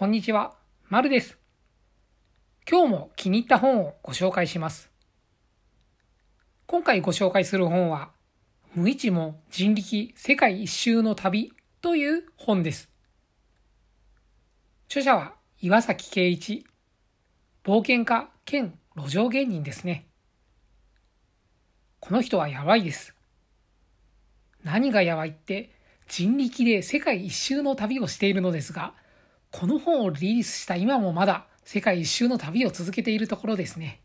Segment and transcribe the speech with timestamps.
[0.00, 0.56] こんにちは、
[0.88, 1.36] まるです。
[2.66, 4.90] 今日も気に入った本をご紹介します。
[6.66, 8.10] 今回ご紹介する本は、
[8.74, 11.52] 無一文人力世界一周の旅
[11.82, 12.88] という本です。
[14.88, 16.64] 著者は岩崎圭一、
[17.62, 20.06] 冒険家兼路上芸人ですね。
[21.98, 23.14] この人はやばいです。
[24.64, 25.72] 何がやばいって
[26.08, 28.94] 人力で世界一周の旅をしているのですが、
[29.50, 34.00] この本をリリースした今もまだ世界一周の旅を続けているところですね。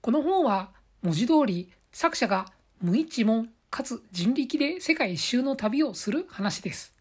[0.00, 0.70] この本は
[1.02, 2.46] 文字通り作者が
[2.80, 6.94] 無一文かつ人力で世界一周の旅をする話です。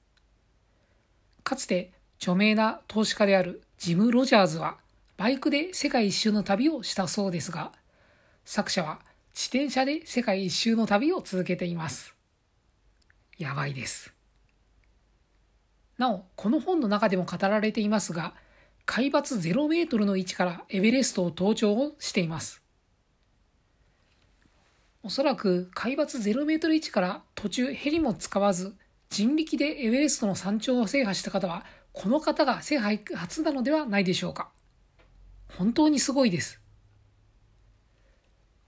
[1.43, 4.77] かつて著名な投資家であるジム・ロジャーズは
[5.17, 7.71] バイクで世界一周の旅をしたそうですが、
[8.45, 8.99] 作者は
[9.33, 12.13] 自転車で世界一周の旅を続けています。
[13.37, 14.18] やばいです。
[15.99, 18.33] なお、この本の中でも語られていますが、
[18.85, 22.63] 海抜0メートルの位置からエベレストを登頂をしています。
[25.03, 28.75] おそらく海抜0メートル位置から途中ヘリも使わず、
[29.09, 34.49] 人力でエベレストの山頂を制覇した方は、この方が制覇初なのではないでしょうか。
[35.57, 36.61] 本当にすごいです。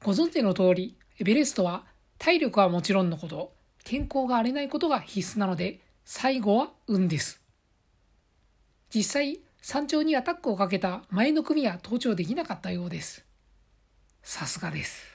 [0.03, 1.85] ご存知の通り、エベレストは
[2.17, 3.53] 体力はもちろんのこと、
[3.85, 7.41] 健康が荒れないことが必須なので、最後は運です。
[8.93, 13.25] 実際、山頂にアタックをかけた前の組は登頂できなかったようです。
[14.23, 15.05] さすがです。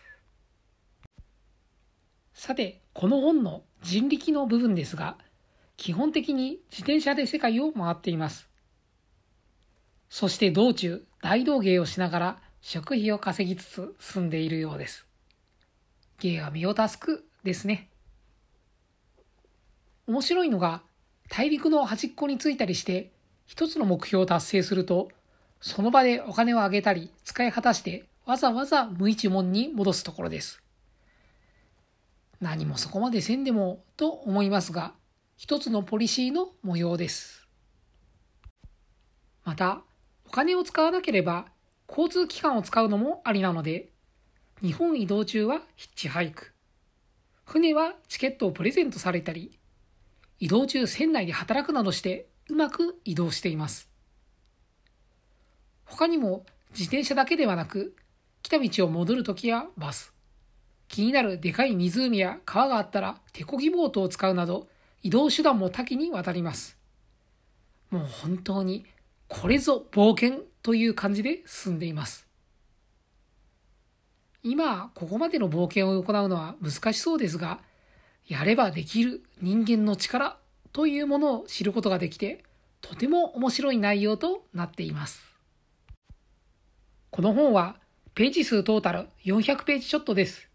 [2.33, 5.19] さて、この本の人力の部分ですが、
[5.77, 8.49] 基本的に自転車で世界を回っています。
[10.09, 15.07] そして道中、大道芸をしながら食費を稼ぎつつ住んでいるようです。
[16.21, 17.91] 芸は身を助くですね。
[20.07, 20.83] 面白いのが、
[21.29, 23.13] 大陸の端っこについたりして、
[23.47, 25.09] 一つの目標を達成すると、
[25.61, 30.63] その場でお金をあげたり、使い果たして、わざわざ無一文に戻すところです。
[32.41, 34.95] 何もそこまでせんでも、と思いますが、
[35.37, 37.47] 一つのポリシーの模様です。
[39.45, 39.83] また、
[40.27, 41.47] お金を使わなければ、
[41.89, 43.91] 交通機関を使うのもありなので、
[44.63, 46.53] 日本移動中はヒッチハイク。
[47.45, 49.59] 船はチケットをプレゼントされたり、
[50.39, 53.89] 移動中船内で働くなどしてうまく移動しています。
[55.85, 57.97] 他にも自転車だけではなく、
[58.43, 60.13] 来た道を戻るときやバス、
[60.89, 64.69] 気になるでかい湖や川があったら手漕ぎボートを使うなど
[65.03, 66.77] 移動手段も多岐にわたります。
[67.91, 68.85] もう本当に
[69.29, 72.27] これぞ冒険という感じで進んでいます。
[74.43, 77.61] 今、ここまでの冒険を行うのは難しそうですが、
[78.27, 80.39] やればできる人間の力
[80.73, 82.45] というものを知ることができて、
[82.81, 85.23] とても面白い内容となっています。
[87.11, 87.77] この本は
[88.15, 90.49] ページ数トータル400ページちょっとです。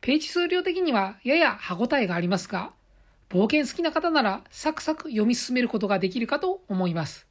[0.00, 2.72] ページ数量的にはやや歯応えがありますが、
[3.28, 7.26] 冒険好きな方ならサクサク読み進めることができるかと思います。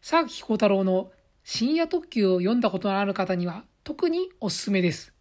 [0.00, 1.12] 沢木幸太郎の
[1.44, 5.11] 深夜特急を読んだことのある方には特におすすめです。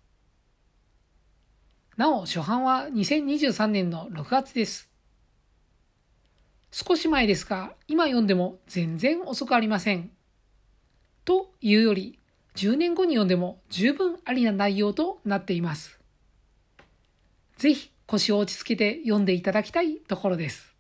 [2.02, 4.90] なお、初版は2023年の6月です。
[6.72, 10.10] 少し前ですが、今読んでも全然遅くありません。
[11.26, 12.18] というより、
[12.56, 16.00] 10年後に読んでも十分ありな内容となっています。
[17.58, 20.74] ぜひ腰を落ち着けて読んでいただきたいところです。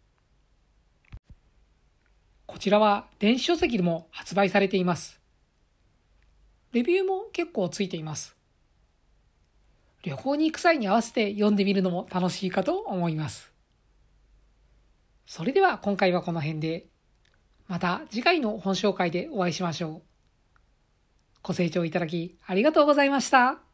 [2.47, 5.21] こちらは電子書籍でも発売されています。
[6.73, 8.40] レビューも結構ついています。
[10.03, 13.51] 旅行に行く際に合わせて読んでみるのも楽しいかと思います。
[15.25, 16.87] それでは今回はこの辺で、
[17.67, 20.01] また次回の本紹介でお会いしましょう。
[21.43, 23.70] ご清聴いただきありがとうございました。